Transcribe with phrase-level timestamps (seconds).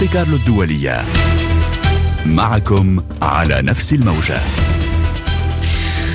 [0.00, 1.04] مونتي كارلو الدولية.
[2.26, 4.69] معكم على نفس الموجة.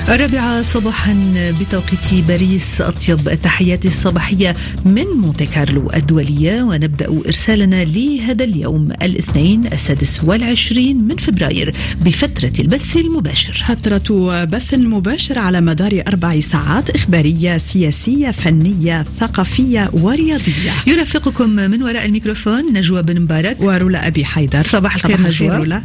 [0.08, 1.14] الرابعة صباحا
[1.60, 4.54] بتوقيت باريس أطيب التحيات الصباحية
[4.84, 11.74] من مونتي كارلو الدولية ونبدأ إرسالنا لهذا اليوم الاثنين السادس والعشرين من فبراير
[12.04, 13.64] بفترة البث المباشر.
[13.68, 20.72] فترة بث مباشر على مدار أربع ساعات إخبارية سياسية فنية ثقافية ورياضية.
[20.86, 23.56] يرافقكم من وراء الميكروفون نجوى بن مبارك.
[23.60, 24.62] ورولا أبي حيدر.
[24.62, 25.48] صباح الخير نجوى.
[25.48, 25.82] رولا.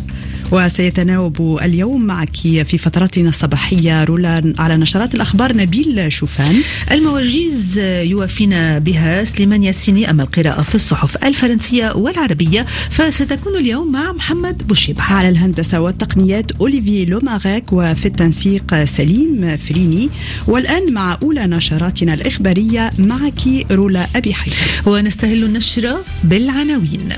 [0.51, 6.61] وسيتناوب اليوم معك في فترتنا الصباحية رولا على نشرات الأخبار نبيل شوفان.
[6.91, 14.67] المواجيز يوافينا بها سليمان ياسيني أما القراءة في الصحف الفرنسية والعربية فستكون اليوم مع محمد
[14.67, 15.03] بوشيبة.
[15.03, 20.09] على الهندسة والتقنيات أوليفي لوماغيك وفي التنسيق سليم فريني.
[20.47, 24.57] والآن مع أولى نشراتنا الإخبارية معك رولا أبي حيدر.
[24.85, 27.09] ونستهل النشرة بالعناوين.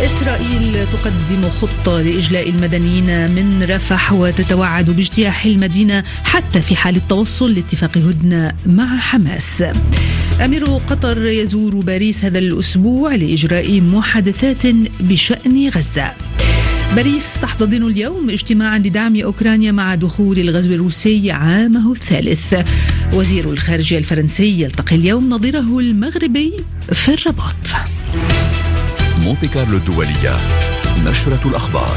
[0.00, 7.98] إسرائيل تقدم خطة لإجلاء المدنيين من رفح وتتوعد باجتياح المدينة حتى في حال التوصل لاتفاق
[7.98, 9.64] هدنة مع حماس
[10.44, 14.66] أمير قطر يزور باريس هذا الأسبوع لإجراء محادثات
[15.00, 16.12] بشأن غزة
[16.96, 22.54] باريس تحتضن اليوم اجتماعا لدعم أوكرانيا مع دخول الغزو الروسي عامه الثالث.
[23.12, 26.52] وزير الخارجية الفرنسي يلتقي اليوم نظيره المغربي
[26.92, 27.54] في الرباط.
[29.28, 30.36] مونتي كارلو الدولية.
[31.04, 31.96] نشرة الأخبار.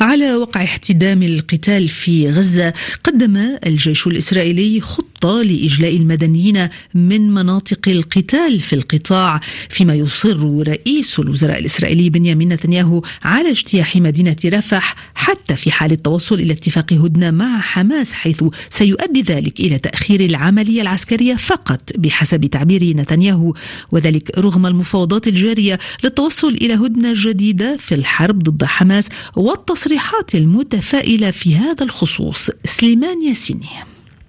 [0.00, 2.72] على وقع احتدام القتال في غزة
[3.04, 11.58] قدم الجيش الإسرائيلي خطة لإجلاء المدنيين من مناطق القتال في القطاع فيما يصر رئيس الوزراء
[11.58, 17.60] الإسرائيلي بنيامين نتنياهو على اجتياح مدينة رفح حتى في حال التوصل إلى اتفاق هدنة مع
[17.60, 23.54] حماس حيث سيؤدي ذلك إلى تأخير العملية العسكرية فقط بحسب تعبير نتنياهو
[23.92, 31.56] وذلك رغم المفاوضات الجارية للتوصل إلى هدنة جديدة في الحرب ضد حماس والتصريحات المتفائلة في
[31.56, 32.50] هذا الخصوص.
[32.64, 33.66] سليمان ياسيني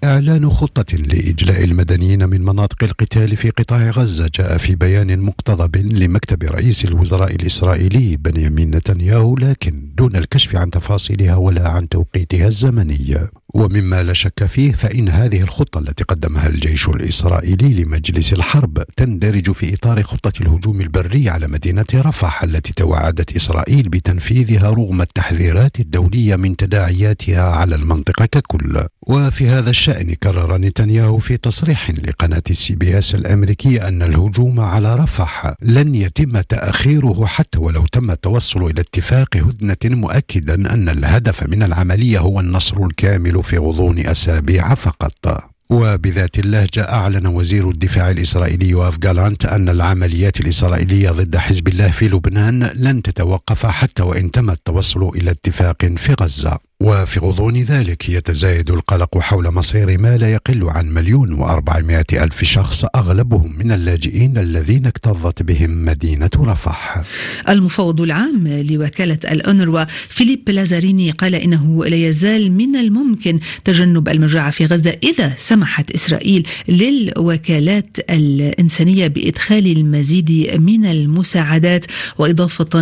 [0.04, 6.42] إعلان خطة لإجلاء المدنيين من مناطق القتال في قطاع غزة جاء في بيان مقتضب لمكتب
[6.42, 14.02] رئيس الوزراء الإسرائيلي بنيامين نتنياهو لكن دون الكشف عن تفاصيلها ولا عن توقيتها الزمني ومما
[14.02, 20.02] لا شك فيه فإن هذه الخطة التي قدمها الجيش الإسرائيلي لمجلس الحرب تندرج في إطار
[20.02, 27.42] خطة الهجوم البري على مدينة رفح التي توعدت إسرائيل بتنفيذها رغم التحذيرات الدولية من تداعياتها
[27.42, 28.86] على المنطقة ككل.
[29.02, 34.94] وفي هذا الشأن كرر نتنياهو في تصريح لقناة السي بي إس الأمريكية أن الهجوم على
[34.94, 41.62] رفح لن يتم تأخيره حتى ولو تم التوصل إلى اتفاق هدنة مؤكدا أن الهدف من
[41.62, 45.44] العملية هو النصر الكامل في غضون أسابيع فقط.
[45.70, 52.08] وبذات اللهجة أعلن وزير الدفاع الإسرائيلي يواف جالانت أن العمليات الإسرائيلية ضد حزب الله في
[52.08, 56.58] لبنان لن تتوقف حتى وإن تم التوصل إلى اتفاق في غزة.
[56.80, 62.84] وفي غضون ذلك يتزايد القلق حول مصير ما لا يقل عن مليون وأربعمائة ألف شخص
[62.96, 67.02] أغلبهم من اللاجئين الذين اكتظت بهم مدينة رفح.
[67.48, 74.66] المفوض العام لوكالة الأونروا فيليب لازاريني قال إنه لا يزال من الممكن تجنب المجاعة في
[74.66, 81.86] غزة إذا سمحت إسرائيل للوكالات الإنسانية بإدخال المزيد من المساعدات
[82.18, 82.80] وإضافة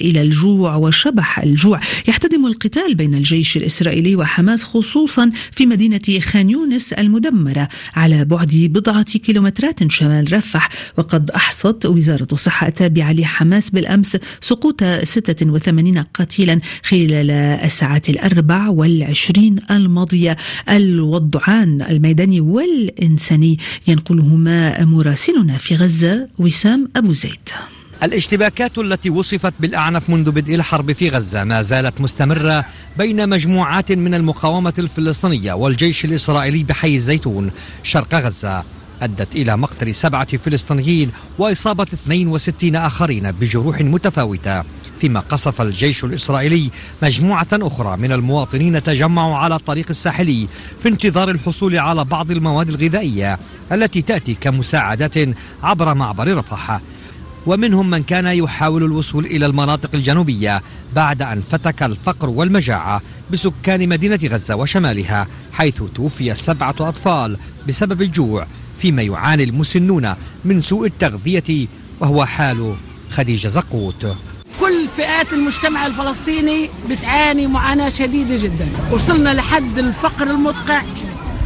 [0.00, 1.80] إلى الجوع وشبح الجوع.
[2.08, 9.02] يحتدم القتال بين الجيش الإسرائيلي وحماس خصوصا في مدينة خان يونس المدمرة على بعد بضعة
[9.02, 10.68] كيلومترات شمال رفح.
[10.98, 20.36] وقد أحصت وزارة الصحة التابعة لحماس بالأمس سقوط 86 قتيلا خلال الساعات الأربع والعشرين الماضية.
[20.68, 23.58] الوضعان الميداني والإنساني
[23.88, 27.48] ينقلهما مراسلنا في غزة وسام أبو زيد.
[28.02, 32.64] الاشتباكات التي وصفت بالأعنف منذ بدء الحرب في غزة ما زالت مستمرة
[32.98, 37.50] بين مجموعات من المقاومة الفلسطينية والجيش الإسرائيلي بحي الزيتون.
[37.82, 38.64] شرق غزة
[39.02, 44.62] أدت إلى مقتل سبعة فلسطينيين وإصابة 62 آخرين بجروح متفاوتة.
[45.00, 46.70] فيما قصف الجيش الإسرائيلي
[47.02, 50.48] مجموعة أخرى من المواطنين تجمعوا على الطريق الساحلي
[50.82, 53.38] في انتظار الحصول على بعض المواد الغذائية
[53.72, 55.14] التي تأتي كمساعدات
[55.62, 56.80] عبر معبر رفح.
[57.46, 60.62] ومنهم من كان يحاول الوصول إلى المناطق الجنوبية
[60.94, 63.02] بعد أن فتك الفقر والمجاعة
[63.32, 67.36] بسكان مدينة غزة وشمالها حيث توفي سبعة أطفال
[67.68, 68.46] بسبب الجوع
[68.78, 70.14] فيما يعاني المسنون
[70.44, 71.66] من سوء التغذية
[72.00, 72.74] وهو حال
[73.10, 74.06] خديجة زقوت.
[74.60, 78.68] كل فئات المجتمع الفلسطيني بتعاني معاناة شديدة جدا.
[78.92, 80.82] وصلنا لحد الفقر المدقع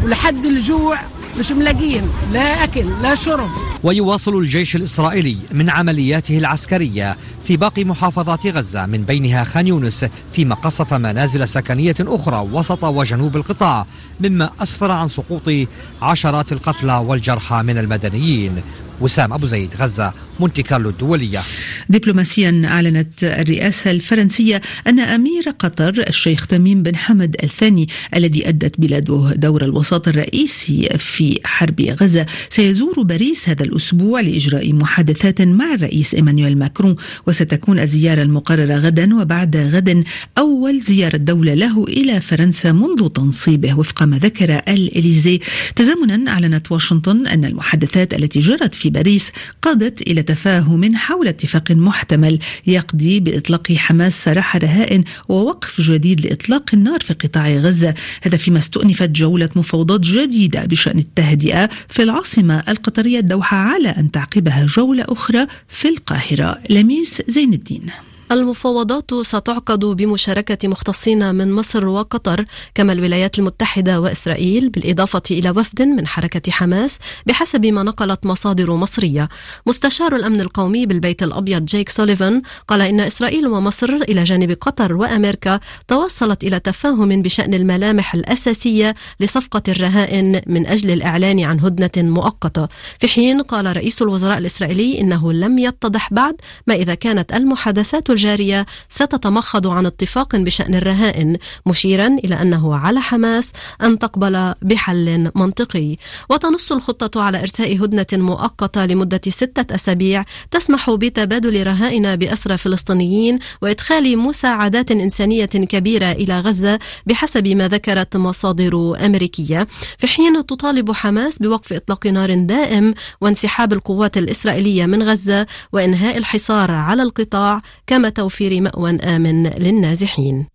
[0.04, 0.98] ولحد الجوع
[1.38, 2.02] مش ملاقيين
[2.32, 3.50] لا أكل لا شرب.
[3.82, 10.54] ويواصل الجيش الإسرائيلي من عملياته العسكرية في باقي محافظات غزة من بينها خان يونس فيما
[10.54, 13.86] قصف منازل سكنية أخرى وسط وجنوب القطاع
[14.20, 15.68] مما أسفر عن سقوط
[16.02, 18.62] عشرات القتلى والجرحى من المدنيين.
[19.00, 21.42] وسام أبو زيد غزة مونتي كارلو الدولية.
[21.88, 29.32] دبلوماسيا أعلنت الرئاسة الفرنسية أن أمير قطر الشيخ تميم بن حمد الثاني الذي أدت بلاده
[29.36, 36.58] دور الوسيط الرئيسي في حرب غزة سيزور باريس هذا الأسبوع لإجراء محادثات مع الرئيس إيمانويل
[36.58, 36.96] ماكرون
[37.26, 40.04] وستكون الزيارة المقررة غدا وبعد غد
[40.38, 45.40] أول زيارة دولة له إلى فرنسا منذ تنصيبه وفق ما ذكر الإليزي.
[45.76, 49.30] تزامنا أعلنت واشنطن أن المحادثات التي جرت في باريس
[49.62, 57.00] قادت إلى تفاهم حول اتفاق محتمل يقضي بإطلاق حماس سراح رهائن ووقف جديد لإطلاق النار
[57.00, 57.94] في قطاع غزة.
[58.22, 64.66] هذا فيما استؤنفت جولة مفاوضات جديدة بشأن التهدئة في العاصمة القطرية الدوحة على أن تعقبها
[64.66, 66.58] جولة أخرى في القاهرة.
[66.70, 68.13] لميس زين الدين.
[68.32, 72.44] المفاوضات ستعقد بمشاركة مختصين من مصر وقطر
[72.74, 79.28] كما الولايات المتحدة وإسرائيل بالإضافة إلى وفد من حركة حماس بحسب ما نقلت مصادر مصرية.
[79.66, 85.60] مستشار الأمن القومي بالبيت الأبيض جيك سوليفان قال إن إسرائيل ومصر إلى جانب قطر وأمريكا
[85.88, 92.68] توصلت إلى تفاهم بشأن الملامح الأساسية لصفقة الرهائن من أجل الإعلان عن هدنة مؤقتة.
[93.00, 96.36] في حين قال رئيس الوزراء الإسرائيلي إنه لم يتضح بعد
[96.66, 103.52] ما إذا كانت المحادثات الجارية ستتمخض عن اتفاق بشأن الرهائن مشيرا إلى أنه على حماس
[103.82, 105.96] أن تقبل بحل منطقي.
[106.30, 114.18] وتنص الخطة على إرساء هدنة مؤقتة لمدة ستة أسابيع تسمح بتبادل رهائن بأسرى فلسطينيين وإدخال
[114.18, 119.66] مساعدات إنسانية كبيرة إلى غزة بحسب ما ذكرت مصادر أمريكية.
[119.98, 126.70] في حين تطالب حماس بوقف إطلاق نار دائم وانسحاب القوات الإسرائيلية من غزة وإنهاء الحصار
[126.70, 130.53] على القطاع كما توفير مأوى آمن للنازحين.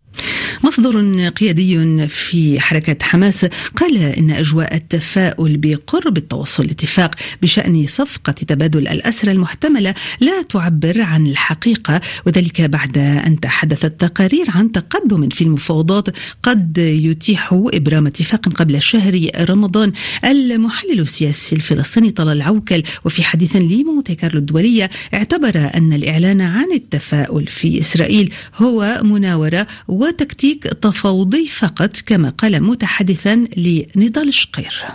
[0.63, 8.87] مصدر قيادي في حركة حماس قال إن أجواء التفاؤل بقرب التوصل لاتفاق بشأن صفقة تبادل
[8.87, 16.07] الأسرى المحتملة لا تعبر عن الحقيقة وذلك بعد أن تحدثت تقارير عن تقدم في المفاوضات
[16.43, 19.91] قد يتيح إبرام اتفاق قبل شهر رمضان.
[20.25, 27.47] المحلل السياسي الفلسطيني طلال عوكل وفي حديث لمونتي كارلو الدولية اعتبر أن الإعلان عن التفاؤل
[27.47, 30.38] في إسرائيل هو مناورة وتكتيك
[30.81, 34.85] تفاوضي فقط كما قال متحدثا لنضال الشقير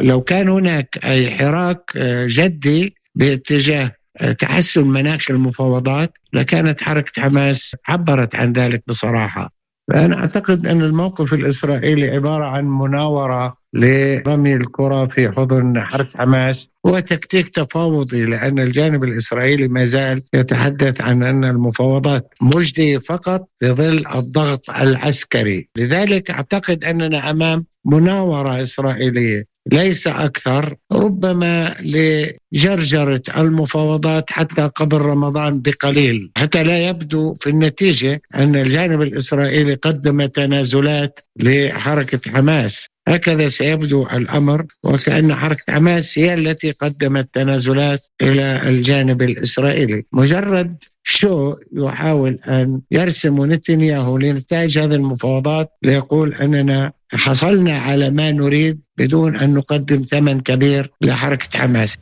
[0.00, 3.92] لو كان هناك أي حراك جدي باتجاه
[4.38, 9.63] تحسن مناخ المفاوضات لكانت حركة حماس عبرت عن ذلك بصراحة.
[9.90, 16.98] فأنا أعتقد أن الموقف الإسرائيلي عبارة عن مناورة لرمي الكرة في حضن حركة حماس هو
[16.98, 24.04] تكتيك تفاوضي لأن الجانب الإسرائيلي ما زال يتحدث عن أن المفاوضات مجدية فقط في ظل
[24.14, 25.68] الضغط العسكري.
[25.76, 29.53] لذلك أعتقد أننا أمام مناورة إسرائيلية.
[29.72, 36.30] ليس أكثر ربما لجرجرة المفاوضات حتى قبل رمضان بقليل.
[36.36, 42.86] حتى لا يبدو في النتيجة أن الجانب الإسرائيلي قدم تنازلات لحركة حماس.
[43.08, 51.54] هكذا سيبدو الأمر وكأن حركة حماس هي التي قدمت تنازلات إلى الجانب الإسرائيلي، مجرد شو
[51.72, 59.54] يحاول أن يرسم نتنياهو لنتائج هذه المفاوضات ليقول أننا حصلنا على ما نريد بدون أن
[59.54, 61.96] نقدم ثمن كبير لحركة حماس.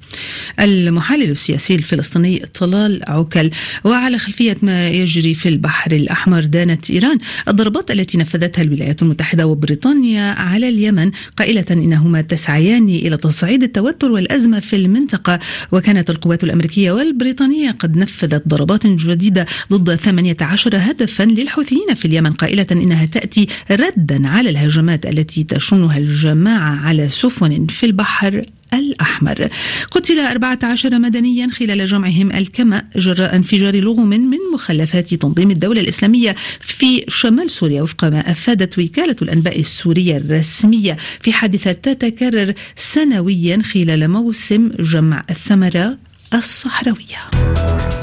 [0.60, 3.50] المحلل السياسي الفلسطيني طلال عوكل
[3.84, 7.18] وعلى خلفية ما يجري في البحر الأحمر دانت إيران
[7.48, 14.60] الضربات التي نفذتها الولايات المتحدة وبريطانيا على اليمن قائلة إنهما تسعيان إلى تصعيد التوتر والأزمة
[14.60, 15.38] في المنطقة.
[15.72, 22.66] وكانت القوات الأمريكية والبريطانية قد نفذت ضربات جديدة ضد 18 هدفا للحوثيين في اليمن قائلة
[22.72, 28.42] إنها تأتي ردا على الهجمات التي تشنها الجماعة على سفن في البحر
[28.74, 29.48] الأحمر.
[29.90, 37.04] قتل 14 مدنيا خلال جمعهم الكما جراء انفجار لغم من مخلفات تنظيم الدولة الإسلامية في
[37.08, 40.96] شمال سوريا وفق ما أفادت وكالة الأنباء السورية الرسمية.
[41.20, 45.98] في حادثة تتكرر سنويا خلال موسم جمع الثمرة
[46.34, 48.01] الصحراوية.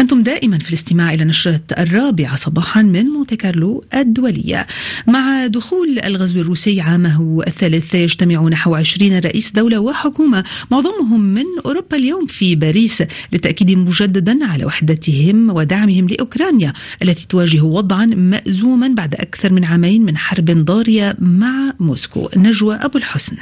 [0.00, 4.66] أنتم دائما في الاستماع إلى نشرة الرابعة صباحا من مونتي كارلو الدولية.
[5.06, 11.96] مع دخول الغزو الروسي عامه الثالث يجتمع نحو 20 رئيس دولة وحكومة معظمهم من أوروبا
[11.96, 16.72] اليوم في باريس للتأكيد مجددا على وحدتهم ودعمهم لأوكرانيا
[17.02, 22.28] التي تواجه وضعا مأزوما بعد أكثر من عامين من حرب ضارية مع موسكو.
[22.36, 23.36] نجوى أبو الحسن.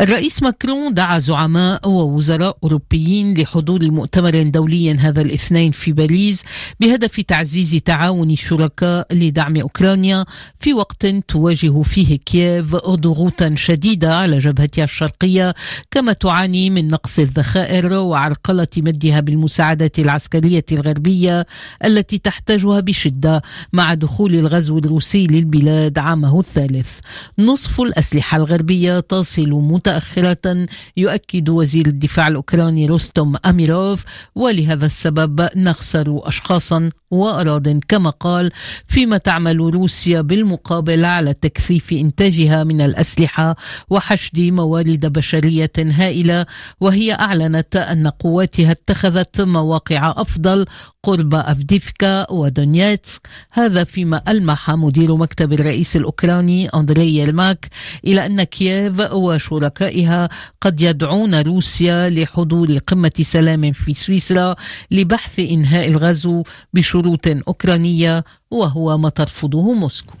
[0.00, 6.44] الرئيس ماكرون دعا زعماء ووزراء أوروبيين لحضور مؤتمر دولي هذا الاثنين في باريس
[6.80, 10.24] بهدف تعزيز تعاون الشركاء لدعم أوكرانيا
[10.58, 15.54] في وقت تواجه فيه كييف ضغوطا شديدة على جبهتها الشرقية
[15.90, 21.46] كما تعاني من نقص الذخائر وعرقلة مدها بالمساعدات العسكرية الغربية
[21.84, 26.98] التي تحتاجها بشدة مع دخول الغزو الروسي للبلاد عامه الثالث.
[27.38, 29.52] نصف الأسلحة الغربية تصل
[29.84, 37.68] متأخرة يؤكد وزير الدفاع الأوكراني روستوم أميروف ولهذا السبب نخسر أشخاصا وأراض.
[37.68, 38.50] كما قال
[38.88, 43.56] فيما تعمل روسيا بالمقابل على تكثيف إنتاجها من الأسلحة
[43.90, 46.46] وحشد موارد بشرية هائلة
[46.80, 50.66] وهي أعلنت أن قواتها اتخذت مواقع أفضل
[51.02, 57.66] قرب أفديفكا ودونيتسك هذا فيما ألمح مدير مكتب الرئيس الأوكراني أندري يلماك
[58.06, 60.28] إلى أن كييف وشركائها
[60.60, 64.56] قد يدعون روسيا لحضور قمة سلام في سويسرا
[64.90, 66.42] لبحث إنهاء الغزو
[66.74, 67.03] بشروط
[67.48, 70.14] أوكرانية وهو ما ترفضه موسكو.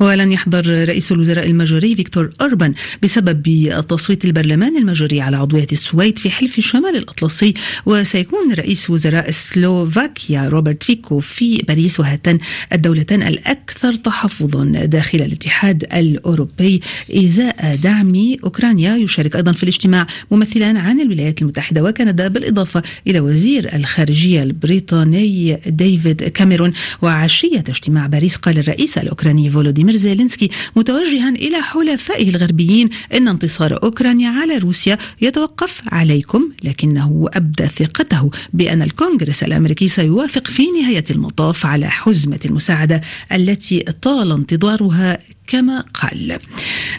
[0.00, 6.30] ولن يحضر رئيس الوزراء المجري فيكتور أوربان بسبب تصويت البرلمان المجري على عضوية السويد في
[6.30, 7.54] حلف الشمال الأطلسي
[7.86, 12.38] وسيكون رئيس وزراء سلوفاكيا روبرت فيكو في باريس وهاتان
[12.72, 16.80] الدولتان الأكثر تحفظا داخل الاتحاد الأوروبي.
[17.10, 23.76] إزاء دعم أوكرانيا يشارك أيضا في الاجتماع ممثلان عن الولايات المتحدة وكندا بالإضافة إلى وزير
[23.76, 32.28] الخارجية البريطاني ديفيد كاميرون وعشية اجتماع باريس قال الرئيس الأوكراني فولوديمير زيلينسكي متوجها إلى حلفائه
[32.28, 40.46] الغربيين إن انتصار أوكرانيا على روسيا يتوقف عليكم لكنه أبدى ثقته بأن الكونغرس الأمريكي سيوافق
[40.46, 43.00] في نهاية المطاف على حزمة المساعدة
[43.32, 46.38] التي طال انتظارها كما قال.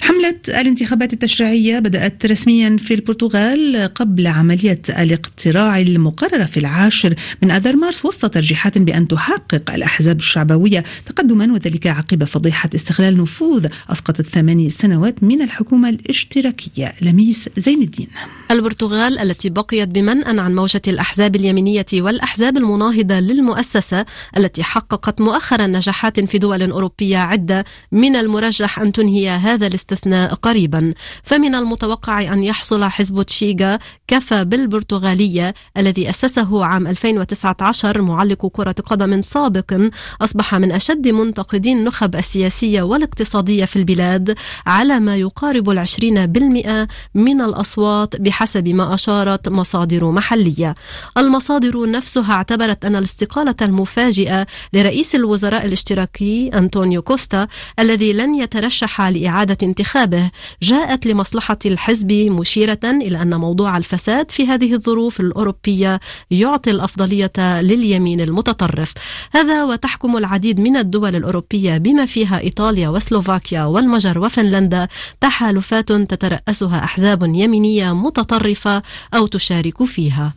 [0.01, 7.75] حملة الانتخابات التشريعية بدأت رسميا في البرتغال قبل عملية الاقتراع المقررة في العاشر من أذار
[7.75, 14.70] مارس وسط ترجيحات بأن تحقق الأحزاب الشعبوية تقدما وذلك عقب فضيحة استغلال نفوذ أسقطت ثماني
[14.70, 16.94] سنوات من الحكومة الاشتراكية.
[17.01, 18.08] لميس زين الدين.
[18.51, 24.06] البرتغال التي بقيت بمنأى عن موجة الأحزاب اليمينية والأحزاب المناهضة للمؤسسة
[24.38, 30.94] التي حققت مؤخرا نجاحات في دول أوروبية عدة من المرجح أن تنهي هذا الاستثناء قريبا.
[31.24, 39.22] فمن المتوقع أن يحصل حزب تشيغا كفى بالبرتغالية الذي أسسه عام 2019 معلق كرة قدم
[39.22, 39.89] سابق
[40.22, 44.36] أصبح من أشد منتقدي النخب السياسية والاقتصادية في البلاد
[44.67, 50.75] على ما يقارب العشرين بالمئة من الأصوات بحسب ما أشارت مصادر محلية.
[51.17, 57.48] المصادر نفسها اعتبرت أن الاستقالة المفاجئة لرئيس الوزراء الاشتراكي أنطونيو كوستا
[57.79, 60.32] الذي لن يترشح لإعادة انتخابه.
[60.64, 66.00] جاءت لمصلحة الحزب مشيرة إلى أن موضوع الفساد في هذه الظروف الأوروبية
[66.32, 68.94] يعطي الأفضلية لليمين المتطرف.
[69.32, 74.88] هذا وتحكم العديد من الدول الأوروبية بما فيها إيطاليا وسلوفاكيا والمجر وفنلندا.
[75.22, 80.34] تحالفات تترأسها أحزاب يمينية متطرفة أو تشارك فيها.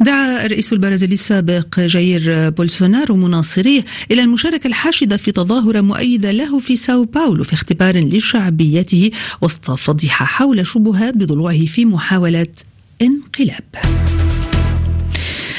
[0.00, 6.76] دعا الرئيس البرازيلي السابق جاير بولسونارو مناصريه إلى المشاركة الحاشدة في تظاهرة مؤيدة له في
[6.76, 12.46] ساو باولو في اختبار لشعبيته وسط فضيحة حول شبهات بضلوعه في محاولة
[13.02, 13.64] انقلاب.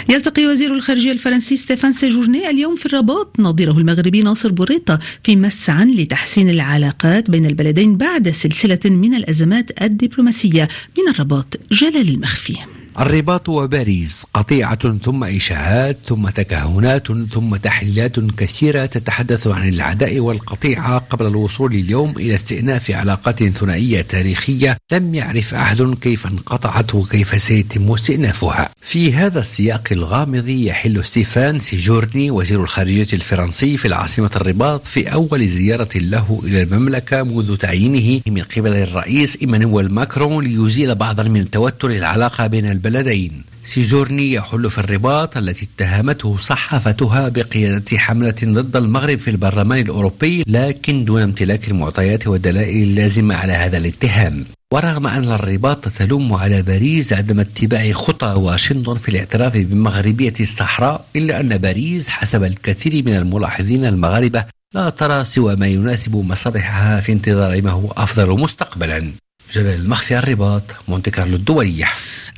[0.10, 3.40] يلتقي وزير الخارجية الفرنسي ستيفان سيجورني اليوم في الرباط.
[3.40, 10.68] نظيره المغربي ناصر بوريطة في مسعى لتحسين العلاقات بين البلدين بعد سلسلة من الأزمات الدبلوماسية
[10.98, 12.76] من الرباط جلال المخفي.
[13.00, 21.27] الرباط وباريس قطيعة ثم إشاعات ثم تكهنات ثم تحليلات كثيرة تتحدث عن العداء والقطيعة قبل
[21.27, 28.70] الوصول اليوم إلى استئناف علاقات ثنائية تاريخية لم يعرف أحد كيف انقطعت وكيف سيتم استئنافها.
[28.82, 35.48] في هذا السياق الغامض يحل ستيفان سيجورني وزير الخارجية الفرنسي في العاصمة الرباط في أول
[35.48, 41.89] زيارة له إلى المملكة منذ تعيينه من قبل الرئيس إيمانويل ماكرون ليزيل بعضا من توتر
[41.89, 43.44] العلاقة بين البلدين البلدين.
[43.65, 51.06] سيجورني يحل في الرباط التي اتهمته صحافتها بقيادة حملة ضد المغرب في البرلمان الأوروبي لكن
[51.06, 54.46] دون امتلاك المعطيات والدلائل اللازمة على هذا الاتهام.
[54.74, 61.39] ورغم أن الرباط تلوم على باريس عدم اتباع خطى واشنطن في الاعتراف بمغربية الصحراء إلا
[61.39, 67.62] أن باريس حسب الكثير من الملاحظين المغاربة لا ترى سوى ما يناسب مصالحها في انتظار
[67.62, 69.12] ما هو أفضل مستقبلا.
[69.54, 71.86] جلال المخفي الرباط مونتي كارلو الدولية.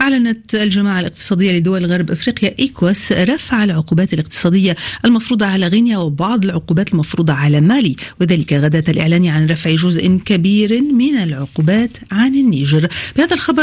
[0.01, 4.75] أعلنت الجماعة الاقتصادية لدول غرب أفريقيا إيكوس رفع العقوبات الاقتصادية
[5.06, 10.82] المفروضة على غينيا وبعض العقوبات المفروضة على مالي وذلك غداة الإعلان عن رفع جزء كبير
[10.82, 12.88] من العقوبات عن النيجر.
[13.18, 13.58] بهذا الخبر